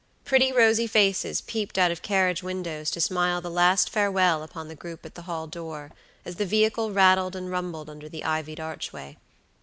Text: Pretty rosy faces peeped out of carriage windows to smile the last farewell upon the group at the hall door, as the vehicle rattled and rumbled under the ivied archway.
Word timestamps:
Pretty 0.25 0.51
rosy 0.51 0.87
faces 0.87 1.41
peeped 1.41 1.77
out 1.77 1.91
of 1.91 2.01
carriage 2.01 2.41
windows 2.41 2.89
to 2.89 2.99
smile 2.99 3.39
the 3.39 3.51
last 3.51 3.87
farewell 3.87 4.41
upon 4.41 4.67
the 4.67 4.73
group 4.73 5.05
at 5.05 5.13
the 5.13 5.21
hall 5.21 5.45
door, 5.45 5.91
as 6.25 6.37
the 6.37 6.43
vehicle 6.47 6.91
rattled 6.91 7.35
and 7.35 7.51
rumbled 7.51 7.87
under 7.87 8.09
the 8.09 8.23
ivied 8.23 8.59
archway. 8.59 9.15